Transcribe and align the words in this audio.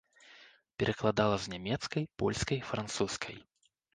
Перакладала 0.83 1.35
з 1.43 1.51
нямецкай, 1.53 2.03
польскай, 2.23 2.59
французскай. 2.73 3.37